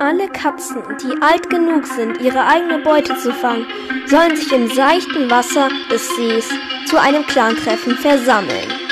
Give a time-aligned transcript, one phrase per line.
[0.00, 3.66] Alle Katzen, die alt genug sind, ihre eigene Beute zu fangen,
[4.06, 6.48] sollen sich im seichten Wasser des Sees
[6.86, 8.87] zu einem Clantreffen versammeln.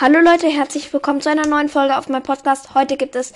[0.00, 2.74] Hallo Leute, herzlich willkommen zu einer neuen Folge auf meinem Podcast.
[2.74, 3.34] Heute gibt es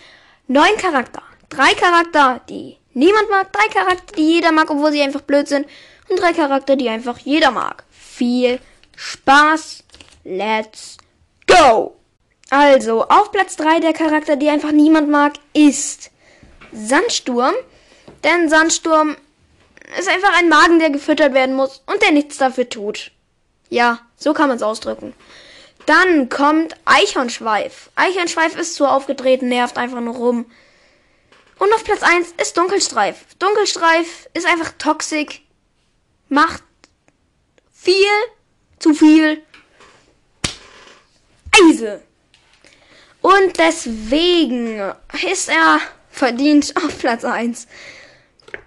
[0.48, 1.20] neun Charakter.
[1.50, 5.66] Drei Charakter, die niemand mag, drei Charakter, die jeder mag, obwohl sie einfach blöd sind.
[6.08, 7.84] Und drei Charakter, die einfach jeder mag.
[7.90, 8.60] Viel
[8.96, 9.84] Spaß.
[10.24, 10.96] Let's
[11.46, 11.96] go!
[12.48, 16.10] Also, auf Platz drei der Charakter, die einfach niemand mag, ist
[16.72, 17.52] Sandsturm.
[18.24, 19.18] Denn Sandsturm
[19.98, 23.10] ist einfach ein Magen, der gefüttert werden muss und der nichts dafür tut.
[23.68, 25.12] Ja, so kann man es ausdrücken.
[25.86, 27.90] Dann kommt Eichhornschweif.
[27.94, 30.46] Eichhornschweif ist zu aufgedreht, nervt einfach nur rum.
[31.58, 33.26] Und auf Platz 1 ist Dunkelstreif.
[33.38, 35.42] Dunkelstreif ist einfach toxisch,
[36.28, 36.62] macht
[37.72, 37.94] viel,
[38.78, 39.42] zu viel
[41.68, 42.02] Eise.
[43.20, 44.92] Und deswegen
[45.30, 47.66] ist er verdient auf Platz 1.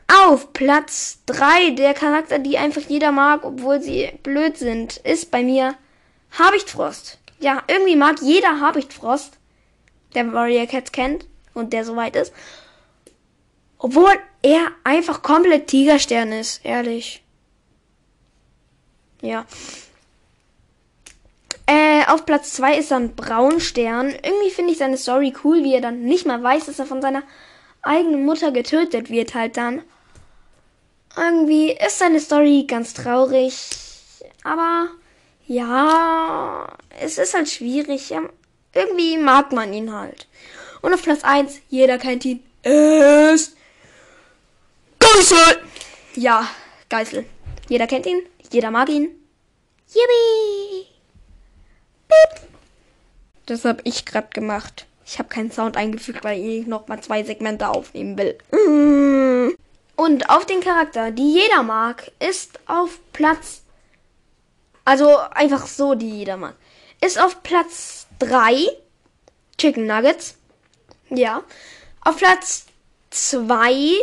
[0.07, 5.43] Auf Platz 3 der Charakter, die einfach jeder mag, obwohl sie blöd sind, ist bei
[5.43, 5.75] mir
[6.31, 7.17] Habichtfrost.
[7.39, 9.37] Ja, irgendwie mag jeder Habichtfrost,
[10.15, 12.33] der Warrior Cats kennt und der soweit ist.
[13.77, 14.11] Obwohl
[14.41, 17.23] er einfach komplett Tigerstern ist, ehrlich.
[19.21, 19.45] Ja.
[21.67, 24.09] Äh, auf Platz 2 ist dann Braunstern.
[24.09, 27.01] Irgendwie finde ich seine Story cool, wie er dann nicht mal weiß, dass er von
[27.01, 27.23] seiner
[27.81, 29.83] eigenen Mutter getötet wird halt dann.
[31.15, 33.69] Irgendwie ist seine Story ganz traurig.
[34.43, 34.87] Aber
[35.47, 36.67] ja,
[36.99, 38.13] es ist halt schwierig.
[38.73, 40.27] Irgendwie mag man ihn halt.
[40.81, 43.55] Und auf Platz 1, jeder kennt ihn, ist
[44.99, 45.61] Geißel.
[46.15, 46.47] Ja,
[46.89, 47.25] Geißel.
[47.69, 49.09] Jeder kennt ihn, jeder mag ihn.
[49.87, 50.87] Yippie!
[52.07, 52.41] Beep.
[53.45, 54.85] Das habe ich gerade gemacht.
[55.05, 58.37] Ich habe keinen Sound eingefügt, weil ich noch mal zwei Segmente aufnehmen will.
[59.95, 63.61] Und auf den Charakter, die jeder mag, ist auf Platz
[64.87, 66.55] also einfach so, die jeder mag.
[67.01, 68.65] Ist auf Platz 3
[69.57, 70.37] Chicken Nuggets.
[71.09, 71.43] Ja.
[72.05, 72.67] Auf Platz
[73.09, 73.97] 2,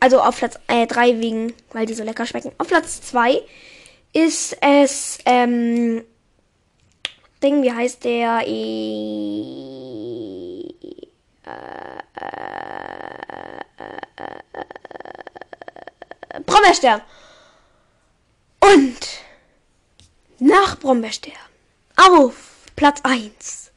[0.00, 2.52] also auf Platz 3 äh, wegen, weil die so lecker schmecken.
[2.56, 3.42] Auf Platz 2
[4.14, 6.02] ist es, ähm,
[7.42, 8.46] Ding, wie heißt der?
[8.46, 8.62] E
[11.44, 11.98] äh,
[16.30, 17.02] äh, Brombeerstern.
[18.60, 18.97] Und
[20.48, 21.34] nach Brombeerstern.
[21.96, 22.34] Auf
[22.74, 23.70] Platz 1.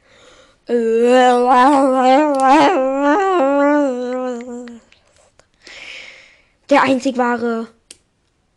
[6.70, 7.68] Der einzig wahre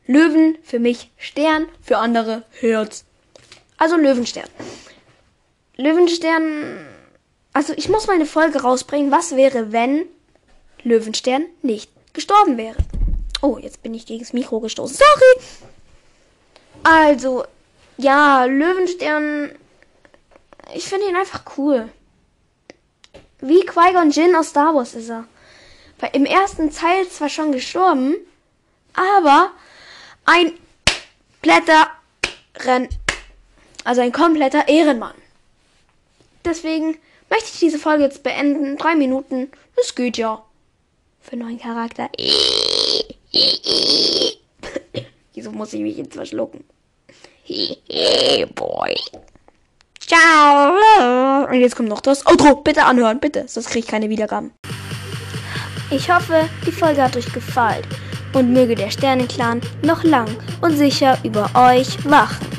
[0.07, 3.03] Löwen für mich Stern, für andere Herz.
[3.77, 4.47] Also Löwenstern.
[5.75, 6.85] Löwenstern.
[7.51, 9.11] Also ich muss mal eine Folge rausbringen.
[9.11, 10.05] Was wäre, wenn
[10.83, 12.77] Löwenstern nicht gestorben wäre?
[13.41, 14.95] Oh, jetzt bin ich gegen das Mikro gestoßen.
[14.95, 15.45] Sorry.
[16.83, 17.45] Also,
[17.97, 19.51] ja, Löwenstern.
[20.73, 21.89] Ich finde ihn einfach cool.
[23.39, 25.25] Wie Qui-Gon Jinn aus Star Wars ist er.
[26.00, 28.16] Weil im ersten Teil zwar schon gestorben,
[28.94, 29.51] aber
[30.25, 30.53] ein
[31.45, 31.91] kompletter
[33.84, 35.13] also ein kompletter Ehrenmann.
[36.44, 36.97] Deswegen
[37.29, 38.78] möchte ich diese Folge jetzt beenden.
[38.78, 39.51] Drei Minuten.
[39.75, 40.44] Das geht ja.
[41.22, 42.09] Für einen neuen Charakter.
[45.34, 46.63] Wieso muss ich mich jetzt verschlucken?
[47.47, 48.95] Boy.
[50.00, 51.45] Ciao.
[51.50, 52.56] Und jetzt kommt noch das Outro.
[52.57, 53.45] Bitte anhören, bitte.
[53.47, 54.51] Sonst kriege ich keine Wiedergaben.
[55.91, 57.85] Ich hoffe, die Folge hat euch gefallen
[58.34, 60.28] und möge der Sternenclan noch lang
[60.61, 62.54] und sicher über euch wachen.